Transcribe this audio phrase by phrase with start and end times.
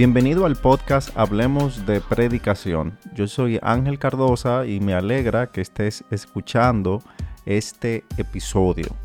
[0.00, 2.96] Bienvenido al podcast Hablemos de Predicación.
[3.14, 7.02] Yo soy Ángel Cardosa y me alegra que estés escuchando
[7.44, 8.96] este episodio.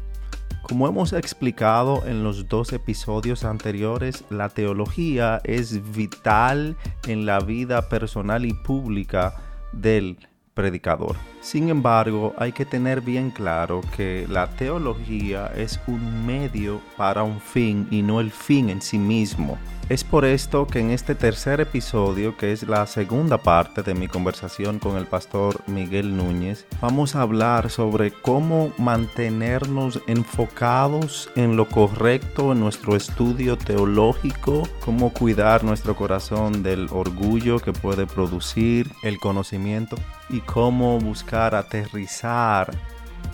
[0.61, 6.77] Como hemos explicado en los dos episodios anteriores, la teología es vital
[7.07, 9.35] en la vida personal y pública
[9.73, 10.17] del
[10.55, 11.15] predicador.
[11.41, 17.39] Sin embargo, hay que tener bien claro que la teología es un medio para un
[17.39, 19.59] fin y no el fin en sí mismo.
[19.87, 24.07] Es por esto que en este tercer episodio, que es la segunda parte de mi
[24.07, 31.69] conversación con el pastor Miguel Núñez, vamos a hablar sobre cómo mantenernos enfocados en lo
[31.69, 39.19] correcto en nuestro estudio teológico, cómo cuidar nuestro corazón del orgullo que puede producir el
[39.19, 39.97] conocimiento
[40.29, 42.71] y cómo buscar aterrizar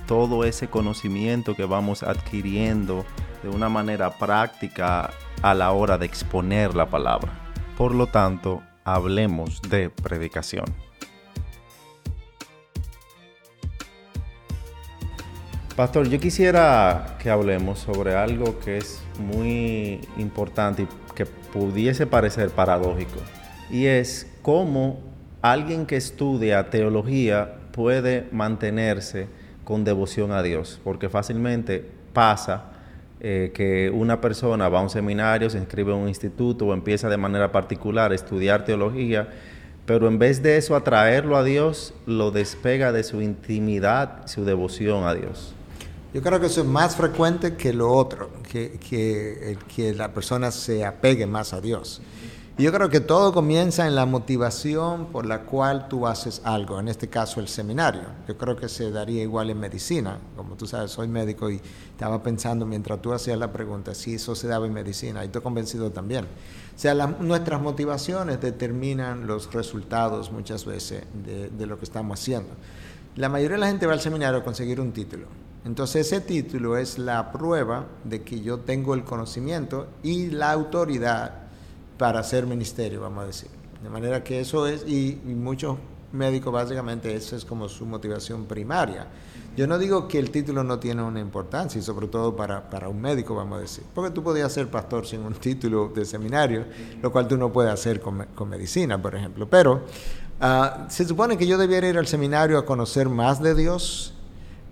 [0.07, 3.05] todo ese conocimiento que vamos adquiriendo
[3.43, 7.31] de una manera práctica a la hora de exponer la palabra.
[7.77, 10.65] Por lo tanto, hablemos de predicación.
[15.75, 22.49] Pastor, yo quisiera que hablemos sobre algo que es muy importante y que pudiese parecer
[22.49, 23.19] paradójico,
[23.69, 25.10] y es cómo
[25.41, 29.27] alguien que estudia teología puede mantenerse
[29.63, 32.65] con devoción a Dios, porque fácilmente pasa
[33.19, 37.09] eh, que una persona va a un seminario, se inscribe en un instituto o empieza
[37.09, 39.29] de manera particular a estudiar teología,
[39.85, 45.05] pero en vez de eso atraerlo a Dios, lo despega de su intimidad, su devoción
[45.05, 45.53] a Dios.
[46.13, 50.51] Yo creo que eso es más frecuente que lo otro, que, que, que la persona
[50.51, 52.01] se apegue más a Dios.
[52.61, 56.79] Y yo creo que todo comienza en la motivación por la cual tú haces algo,
[56.79, 58.03] en este caso el seminario.
[58.27, 60.19] Yo creo que se daría igual en medicina.
[60.35, 64.35] Como tú sabes, soy médico y estaba pensando mientras tú hacías la pregunta si eso
[64.35, 66.25] se daba en medicina y estoy convencido también.
[66.25, 72.51] O sea, nuestras motivaciones determinan los resultados muchas veces de, de lo que estamos haciendo.
[73.15, 75.25] La mayoría de la gente va al seminario a conseguir un título.
[75.65, 81.40] Entonces ese título es la prueba de que yo tengo el conocimiento y la autoridad
[82.01, 83.49] para hacer ministerio, vamos a decir.
[83.83, 85.77] De manera que eso es, y, muchos
[86.11, 89.05] médicos básicamente eso es como su motivación primaria.
[89.55, 92.89] Yo no digo que el título no tiene una importancia, y sobre todo para, para,
[92.89, 96.65] un médico, vamos a decir, porque tú podías ser pastor sin un título de seminario,
[97.03, 99.47] lo cual tú no puedes hacer con, con medicina, por ejemplo.
[99.47, 99.83] Pero
[100.41, 104.15] uh, se supone que yo debiera ir al seminario a conocer más de Dios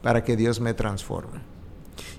[0.01, 1.41] para que Dios me transforme.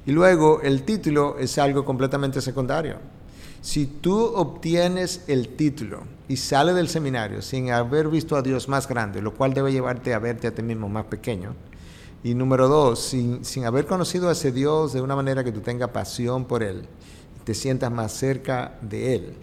[0.07, 3.20] Y luego el título es algo completamente secundario.
[3.63, 8.89] Si tú obtienes el título y sales del seminario sin haber visto a Dios más
[8.89, 11.55] grande, lo cual debe llevarte a verte a ti mismo más pequeño,
[12.23, 15.61] y número dos, sin, sin haber conocido a ese Dios de una manera que tú
[15.61, 16.87] tengas pasión por Él,
[17.45, 19.35] te sientas más cerca de Él.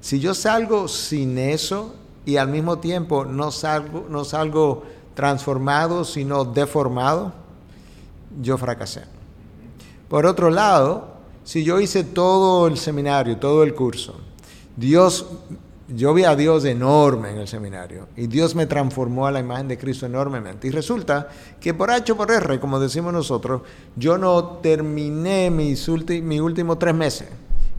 [0.00, 1.94] Si yo salgo sin eso
[2.24, 4.84] y al mismo tiempo no salgo, no salgo
[5.14, 7.32] transformado, sino deformado,
[8.40, 9.04] yo fracasé.
[10.08, 11.15] Por otro lado,
[11.46, 14.16] si yo hice todo el seminario, todo el curso,
[14.76, 15.26] Dios,
[15.86, 19.68] yo vi a Dios enorme en el seminario y Dios me transformó a la imagen
[19.68, 20.66] de Cristo enormemente.
[20.66, 21.28] Y resulta
[21.60, 23.62] que por H por R, como decimos nosotros,
[23.94, 27.28] yo no terminé mis, mis últimos tres meses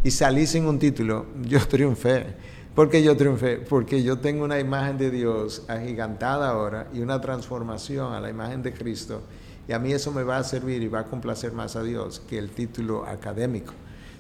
[0.02, 1.26] y salí sin un título.
[1.44, 2.26] Yo triunfé.
[2.74, 3.58] ¿Por qué yo triunfé?
[3.58, 8.62] Porque yo tengo una imagen de Dios agigantada ahora y una transformación a la imagen
[8.62, 9.24] de Cristo
[9.68, 12.22] y a mí eso me va a servir y va a complacer más a Dios
[12.28, 13.74] que el título académico.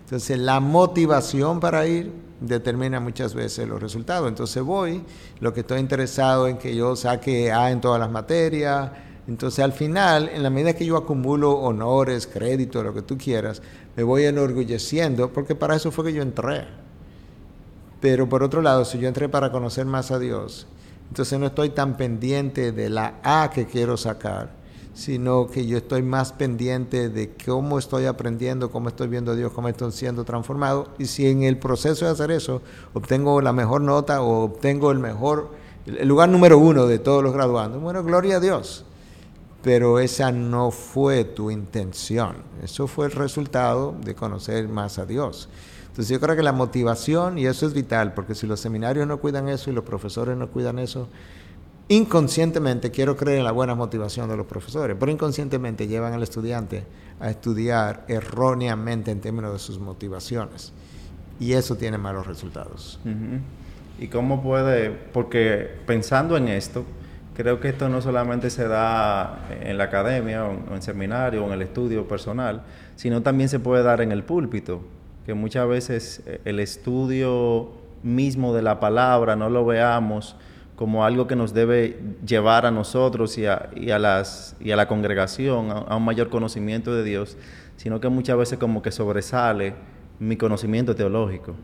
[0.04, 4.28] Entonces la motivación para ir determina muchas veces los resultados.
[4.28, 5.04] Entonces voy,
[5.40, 8.92] lo que estoy interesado en que yo saque A en todas las materias.
[9.28, 13.62] Entonces al final, en la medida que yo acumulo honores, créditos, lo que tú quieras,
[13.96, 16.66] me voy enorgulleciendo porque para eso fue que yo entré.
[18.00, 20.68] Pero por otro lado, si yo entré para conocer más a Dios,
[21.10, 24.52] entonces no estoy tan pendiente de la A que quiero sacar,
[24.98, 29.54] sino que yo estoy más pendiente de cómo estoy aprendiendo, cómo estoy viendo a Dios,
[29.54, 30.88] cómo estoy siendo transformado.
[30.98, 32.64] Y si en el proceso de hacer eso
[32.96, 35.52] obtengo la mejor nota o obtengo el mejor,
[35.86, 38.86] el lugar número uno de todos los graduandos, bueno, gloria a Dios.
[39.62, 45.48] Pero esa no fue tu intención, eso fue el resultado de conocer más a Dios.
[45.90, 49.20] Entonces yo creo que la motivación, y eso es vital, porque si los seminarios no
[49.20, 51.08] cuidan eso y los profesores no cuidan eso,
[51.90, 56.84] inconscientemente, quiero creer en la buena motivación de los profesores, pero inconscientemente llevan al estudiante
[57.20, 60.74] a estudiar erróneamente en términos de sus motivaciones.
[61.40, 63.00] Y eso tiene malos resultados.
[64.00, 64.90] ¿Y cómo puede?
[64.90, 66.84] Porque pensando en esto,
[67.36, 71.54] creo que esto no solamente se da en la academia o en seminario o en
[71.54, 72.64] el estudio personal,
[72.96, 74.82] sino también se puede dar en el púlpito,
[75.26, 77.70] que muchas veces eh, el estudio
[78.02, 80.36] mismo de la palabra, no lo veamos
[80.78, 85.72] como algo que nos debe llevar a nosotros y a, las, y a la congregación
[85.72, 87.36] a, un mayor conocimiento de Dios,
[87.78, 89.74] sino que muchas veces como que sobresale
[90.20, 91.56] mi conocimiento teológico.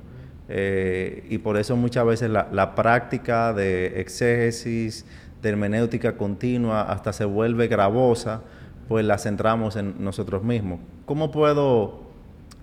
[0.50, 5.06] Eh, y por eso muchas veces la, la práctica de exégesis,
[5.44, 8.42] de hermenéutica continua, hasta se vuelve gravosa,
[8.88, 10.80] pues la centramos en nosotros mismos.
[11.06, 12.02] ¿Cómo puedo,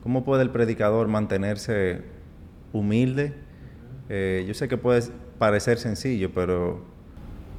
[0.02, 2.02] cómo puede el predicador mantenerse
[2.72, 3.34] humilde?
[4.08, 5.02] Eh, yo sé que puede
[5.40, 6.82] parecer sencillo, pero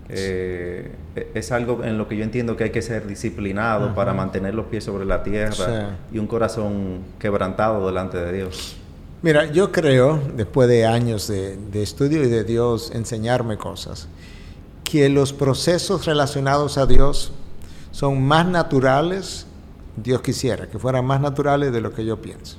[0.07, 0.91] eh,
[1.33, 4.67] es algo en lo que yo entiendo que hay que ser disciplinado para mantener los
[4.67, 8.77] pies sobre la tierra y un corazón quebrantado delante de Dios.
[9.23, 14.07] Mira, yo creo, después de años de, de estudio y de Dios enseñarme cosas,
[14.83, 17.31] que los procesos relacionados a Dios
[17.89, 19.47] son más naturales,
[19.97, 22.57] Dios quisiera, que fueran más naturales de lo que yo pienso.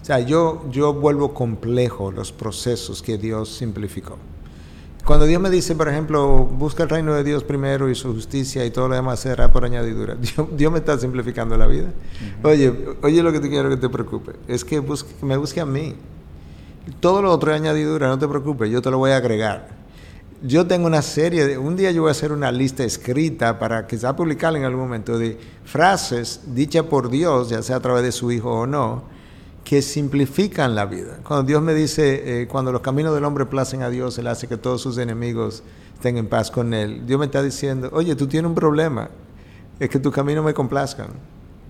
[0.00, 4.16] O sea, yo, yo vuelvo complejo los procesos que Dios simplificó.
[5.04, 8.64] Cuando Dios me dice, por ejemplo, busca el reino de Dios primero y su justicia
[8.64, 10.16] y todo lo demás será por añadidura,
[10.56, 11.88] Dios, me está simplificando la vida.
[12.42, 12.72] Oye,
[13.02, 15.94] oye lo que te quiero que te preocupe, es que, que me busque a mí.
[17.00, 19.84] Todo lo otro es añadidura, no te preocupes, yo te lo voy a agregar
[20.46, 23.86] yo tengo una serie, de, un día yo voy a hacer una lista escrita para
[23.86, 28.12] quizá publicarla en algún momento de frases dichas por Dios, ya sea a través de
[28.12, 29.04] su Hijo o no,
[29.64, 31.18] que simplifican la vida.
[31.26, 34.46] Cuando Dios me dice, eh, cuando los caminos del hombre placen a Dios, Él hace
[34.46, 35.62] que todos sus enemigos
[35.94, 37.06] estén en paz con Él.
[37.06, 39.08] Dios me está diciendo, oye, tú tienes un problema,
[39.80, 41.08] es que tus caminos me complazcan.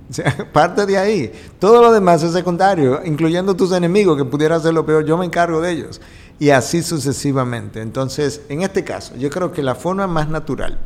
[0.53, 1.33] Parte de ahí.
[1.59, 5.25] Todo lo demás es secundario, incluyendo tus enemigos, que pudiera ser lo peor, yo me
[5.25, 6.01] encargo de ellos
[6.39, 7.81] y así sucesivamente.
[7.81, 10.79] Entonces, en este caso, yo creo que la forma más natural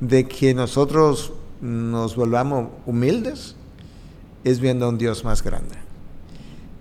[0.00, 3.56] de que nosotros nos volvamos humildes
[4.44, 5.87] es viendo a un Dios más grande.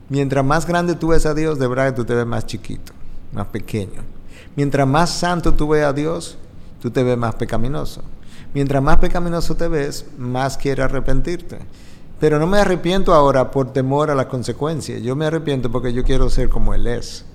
[0.09, 2.93] Mientras más grande tú ves a Dios, de verdad tú te ves más chiquito,
[3.33, 4.01] más pequeño.
[4.55, 6.37] Mientras más santo tú ves a Dios,
[6.81, 8.01] tú te ves más pecaminoso.
[8.53, 11.59] Mientras más pecaminoso te ves, más quieres arrepentirte.
[12.19, 14.97] Pero no me arrepiento ahora por temor a la consecuencia.
[14.99, 17.25] Yo me arrepiento porque yo quiero ser como Él es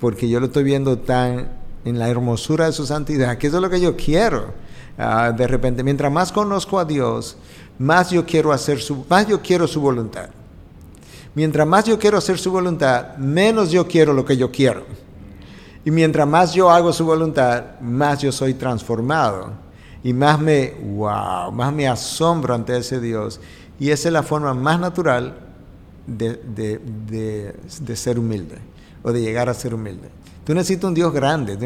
[0.00, 1.48] porque yo lo estoy viendo tan
[1.84, 4.52] en la hermosura de su santidad, que eso es lo que yo quiero.
[4.98, 7.36] Ah, de repente, mientras más conozco a Dios,
[7.78, 10.30] más yo quiero hacer su, más yo quiero su voluntad.
[11.34, 14.84] Mientras más yo quiero hacer su voluntad, menos yo quiero lo que yo quiero.
[15.84, 19.52] Y mientras más yo hago su voluntad, más yo soy transformado.
[20.02, 23.40] Y más me, wow, más me asombro ante ese Dios.
[23.78, 25.38] Y esa es la forma más natural
[26.06, 26.34] de,
[27.80, 28.58] de ser humilde
[29.02, 30.08] o de llegar a ser humilde.
[30.44, 31.56] Tú necesitas un Dios grande,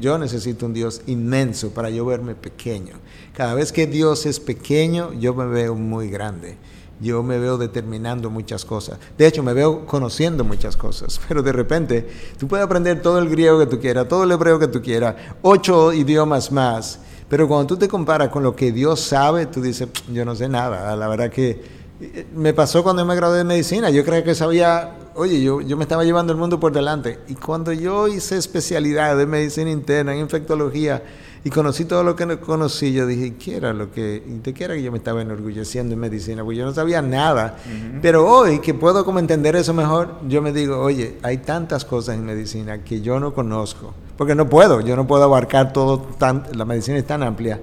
[0.00, 2.94] yo necesito un Dios inmenso para yo verme pequeño.
[3.34, 6.56] Cada vez que Dios es pequeño, yo me veo muy grande.
[7.02, 8.98] Yo me veo determinando muchas cosas.
[9.18, 11.20] De hecho, me veo conociendo muchas cosas.
[11.28, 12.08] Pero de repente,
[12.38, 15.16] tú puedes aprender todo el griego que tú quieras, todo el hebreo que tú quieras,
[15.42, 17.00] ocho idiomas más.
[17.28, 20.48] Pero cuando tú te comparas con lo que Dios sabe, tú dices, yo no sé
[20.48, 20.94] nada.
[20.96, 21.62] La verdad que
[22.00, 23.90] eh, me pasó cuando me gradué de medicina.
[23.90, 27.18] Yo creía que sabía oye, yo, yo me estaba llevando el mundo por delante.
[27.28, 31.02] Y cuando yo hice especialidad de medicina interna, en infectología,
[31.44, 34.74] y conocí todo lo que conocí, yo dije, ¿qué era lo que, te qué era
[34.74, 36.44] que yo me estaba enorgulleciendo en medicina?
[36.44, 37.56] Porque yo no sabía nada.
[38.00, 42.14] Pero hoy que puedo como entender eso mejor, yo me digo, oye, hay tantas cosas
[42.14, 43.92] en medicina que yo no conozco.
[44.16, 47.60] Porque no puedo, yo no puedo abarcar todo, tan, la medicina es tan amplia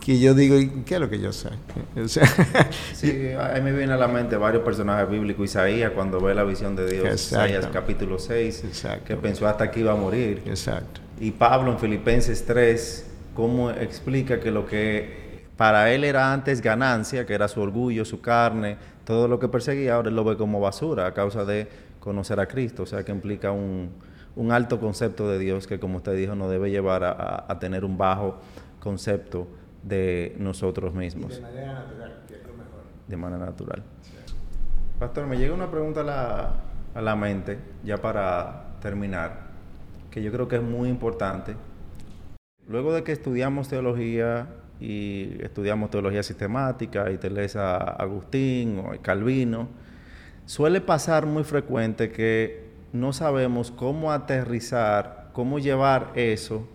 [0.00, 1.50] que yo digo, ¿qué es lo que yo sé?
[2.94, 5.44] sí, a mí me viene a la mente varios personajes bíblicos.
[5.44, 8.64] Isaías, cuando ve la visión de Dios, Isaías capítulo 6,
[9.04, 10.42] que pensó hasta que iba a morir.
[10.46, 11.00] Exacto.
[11.20, 17.26] Y Pablo en Filipenses 3, cómo explica que lo que para él era antes ganancia,
[17.26, 20.60] que era su orgullo, su carne, todo lo que perseguía, ahora él lo ve como
[20.60, 21.68] basura a causa de
[22.00, 22.84] conocer a Cristo.
[22.84, 23.92] O sea, que implica un,
[24.50, 28.40] alto concepto de Dios que, como usted dijo, no debe llevar a tener un bajo
[28.80, 29.46] concepto
[29.82, 31.36] de nosotros mismos.
[31.36, 32.80] de manera natural, que es lo mejor.
[33.08, 33.82] De manera natural.
[34.98, 36.52] Pastor, me llega una pregunta a la,
[36.94, 39.49] a la mente, ya para terminar,
[40.10, 41.56] que yo creo que es muy importante.
[42.68, 44.48] Luego de que estudiamos teología
[44.80, 49.68] y estudiamos teología sistemática y te lees a Agustín o Calvino,
[50.46, 56.68] suele pasar muy frecuente que no sabemos cómo aterrizar, cómo llevar eso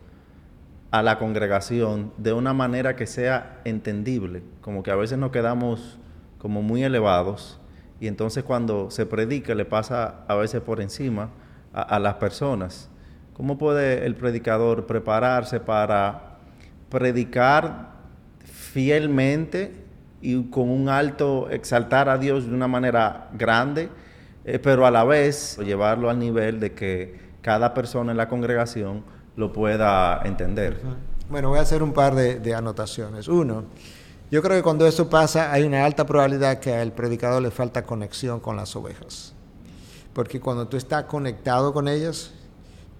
[0.91, 5.99] a la congregación de una manera que sea entendible, como que a veces nos quedamos
[6.37, 7.59] como muy elevados
[7.99, 11.29] y entonces cuando se predica le pasa a veces por encima
[11.73, 12.89] a, las personas.
[13.35, 16.37] ¿Cómo puede el predicador prepararse para
[16.89, 17.89] predicar
[18.45, 19.73] fielmente
[20.21, 23.89] y con un alto exaltar a Dios de una manera grande,
[24.45, 29.03] eh, pero a la vez llevarlo al nivel de que cada persona en la congregación
[29.35, 30.79] lo pueda entender.
[31.29, 33.27] Bueno, voy a hacer un par de, de anotaciones.
[33.27, 33.65] Uno,
[34.31, 37.83] yo creo que cuando eso pasa hay una alta probabilidad que al predicador le falta
[37.83, 39.33] conexión con las ovejas.
[40.13, 42.31] Porque cuando tú estás conectado con ellas,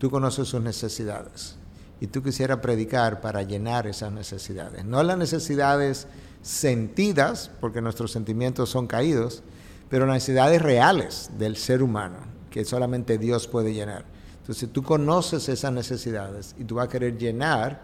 [0.06, 1.56] tú conoces sus necesidades.
[2.00, 4.86] Y tú quisieras predicar para llenar esas necesidades.
[4.86, 6.06] No las necesidades
[6.44, 9.42] sentidas, porque nuestros sentimientos son caídos,
[9.90, 12.18] pero necesidades reales del ser humano,
[12.52, 14.06] que solamente Dios puede llenar.
[14.42, 17.82] Entonces tú conoces esas necesidades y tú vas a querer llenar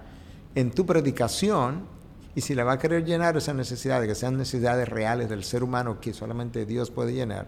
[0.53, 1.87] en tu predicación,
[2.35, 5.63] y si la vas a querer llenar esas necesidades, que sean necesidades reales del ser
[5.63, 7.47] humano que solamente Dios puede llenar,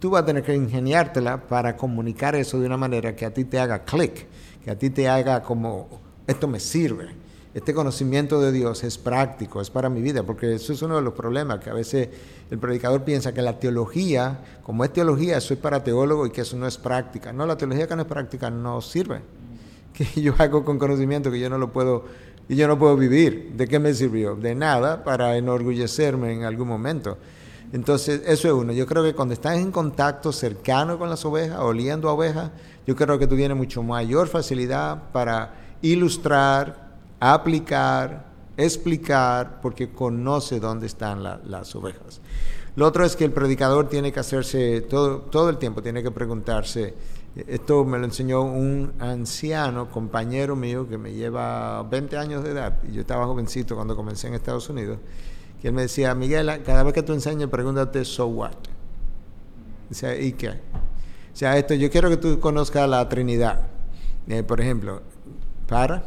[0.00, 3.44] tú vas a tener que ingeniártela para comunicar eso de una manera que a ti
[3.44, 4.26] te haga clic,
[4.64, 5.88] que a ti te haga como,
[6.26, 7.08] esto me sirve.
[7.52, 11.02] Este conocimiento de Dios es práctico, es para mi vida, porque eso es uno de
[11.02, 12.08] los problemas, que a veces
[12.50, 16.42] el predicador piensa que la teología, como es teología, eso es para teólogo y que
[16.42, 17.32] eso no es práctica.
[17.32, 19.20] No, la teología que no es práctica no sirve.
[19.92, 22.04] Que yo hago con conocimiento que yo no lo puedo,
[22.48, 23.52] y yo no puedo vivir.
[23.56, 24.36] ¿De qué me sirvió?
[24.36, 27.18] De nada para enorgullecerme en algún momento.
[27.72, 28.72] Entonces, eso es uno.
[28.72, 32.50] Yo creo que cuando estás en contacto cercano con las ovejas, oliendo a ovejas,
[32.86, 40.86] yo creo que tú tienes mucho mayor facilidad para ilustrar, aplicar, explicar, porque conoce dónde
[40.86, 42.20] están las ovejas.
[42.76, 46.10] Lo otro es que el predicador tiene que hacerse, todo, todo el tiempo tiene que
[46.10, 46.94] preguntarse,
[47.46, 52.78] esto me lo enseñó un anciano, compañero mío, que me lleva 20 años de edad,
[52.88, 54.98] y yo estaba jovencito cuando comencé en Estados Unidos,
[55.60, 58.52] que él me decía, Miguel, cada vez que tú enseñes, pregúntate, so what?
[59.90, 60.50] O sea, ¿y qué?
[60.50, 63.62] O sea, esto, yo quiero que tú conozcas la Trinidad.
[64.28, 65.02] Eh, por ejemplo,
[65.66, 66.04] ¿para?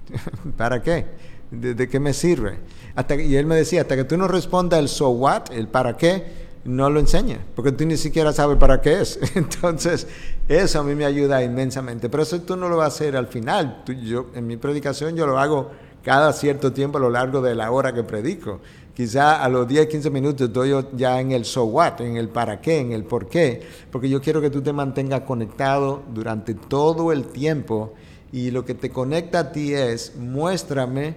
[0.56, 1.06] ¿Para qué?
[1.50, 2.58] ¿De, qué me sirve?
[2.94, 5.96] Hasta y él me decía, hasta que tú no respondas el so what, el para
[5.96, 9.18] qué, no lo enseña, porque tú ni siquiera sabes para qué es.
[9.34, 10.06] Entonces,
[10.48, 12.08] eso a mí me ayuda inmensamente.
[12.08, 13.82] Pero eso tú no lo vas a hacer al final.
[14.02, 15.70] yo, en mi predicación yo lo hago
[16.02, 18.60] cada cierto tiempo a lo largo de la hora que predico.
[18.94, 22.60] Quizá a los 10, 15 minutos estoy ya en el so what, en el para
[22.60, 27.10] qué, en el por qué, porque yo quiero que tú te mantengas conectado durante todo
[27.10, 27.94] el tiempo
[28.32, 31.14] y lo que te conecta a ti es muéstrame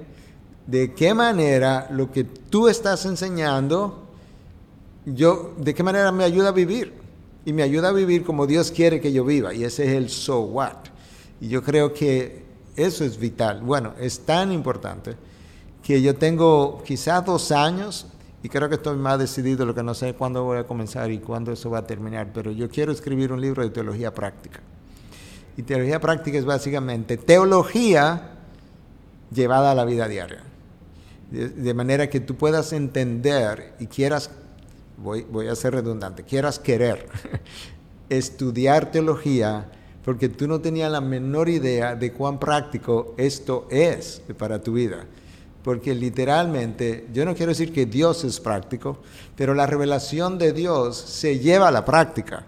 [0.67, 4.07] de qué manera lo que tú estás enseñando,
[5.05, 6.93] yo, de qué manera me ayuda a vivir.
[7.45, 9.53] Y me ayuda a vivir como Dios quiere que yo viva.
[9.53, 10.87] Y ese es el so what.
[11.39, 12.43] Y yo creo que
[12.75, 13.61] eso es vital.
[13.61, 15.15] Bueno, es tan importante
[15.85, 18.07] que yo tengo quizás dos años
[18.41, 21.19] y creo que estoy más decidido, lo que no sé cuándo voy a comenzar y
[21.19, 24.61] cuándo eso va a terminar, pero yo quiero escribir un libro de teología práctica.
[25.55, 28.31] Y teología práctica es básicamente teología
[29.31, 30.41] llevada a la vida diaria.
[31.29, 34.31] De, manera que tú puedas entender y quieras,
[34.97, 37.07] voy, voy a ser redundante, quieras querer
[38.09, 39.69] estudiar teología
[40.03, 45.05] porque tú no tenías la menor idea de cuán práctico esto es para tu vida
[45.65, 48.99] porque literalmente, yo no quiero decir que Dios es práctico,
[49.35, 52.45] pero la revelación de Dios se lleva a la práctica.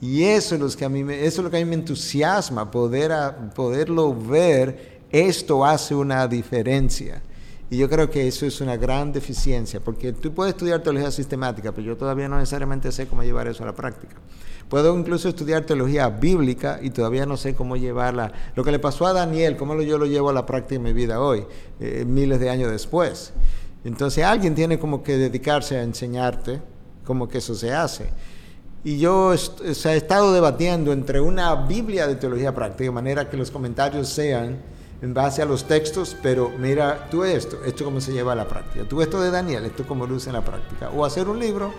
[0.00, 1.74] Y eso es lo que a mí me, eso es lo que a mí me
[1.74, 3.12] entusiasma, poder
[3.54, 7.20] poderlo ver, esto hace una diferencia.
[7.68, 11.72] Y yo creo que eso es una gran deficiencia, porque tú puedes estudiar teología sistemática,
[11.72, 14.16] pero yo todavía no necesariamente sé cómo llevar eso a la práctica.
[14.68, 18.32] Puedo incluso estudiar teología bíblica y todavía no sé cómo llevarla.
[18.56, 20.92] Lo que le pasó a Daniel, cómo yo lo llevo a la práctica en mi
[20.92, 21.44] vida hoy,
[21.78, 23.32] eh, miles de años después.
[23.84, 26.60] Entonces alguien tiene como que dedicarse a enseñarte
[27.04, 28.10] cómo que eso se hace.
[28.82, 33.50] Y yo he estado debatiendo entre una Biblia de teología práctica, de manera que los
[33.50, 34.58] comentarios sean
[35.02, 38.48] en base a los textos, pero mira, tú esto, esto cómo se lleva a la
[38.48, 38.84] práctica.
[38.88, 40.90] Tú esto de Daniel, esto cómo usa en la práctica.
[40.90, 41.72] O hacer un libro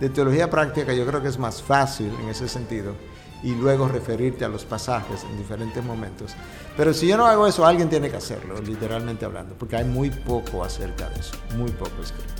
[0.00, 2.94] de teología práctica yo creo que es más fácil en ese sentido
[3.42, 6.34] y luego referirte a los pasajes en diferentes momentos.
[6.76, 10.10] Pero si yo no hago eso, alguien tiene que hacerlo, literalmente hablando, porque hay muy
[10.10, 12.32] poco acerca de eso, muy poco escrito.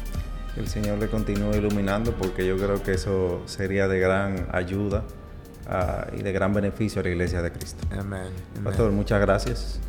[0.57, 5.03] El Señor le continúe iluminando porque yo creo que eso sería de gran ayuda
[5.67, 7.87] ah, y de gran beneficio a la iglesia de Cristo.
[7.91, 8.31] Amén.
[8.63, 9.81] Pastor, muchas gracias.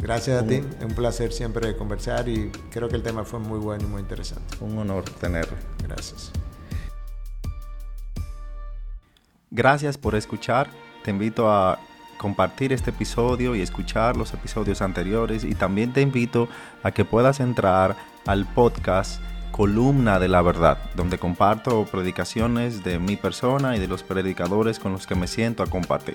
[0.00, 3.58] Gracias a ti, es un placer siempre conversar y creo que el tema fue muy
[3.58, 4.56] bueno y muy interesante.
[4.60, 5.56] Un honor tenerlo.
[5.86, 6.32] Gracias.
[9.58, 10.70] Gracias por escuchar.
[11.02, 11.80] Te invito a
[12.16, 16.48] compartir este episodio y escuchar los episodios anteriores y también te invito
[16.84, 23.16] a que puedas entrar al podcast Columna de la Verdad, donde comparto predicaciones de mi
[23.16, 26.14] persona y de los predicadores con los que me siento a compartir.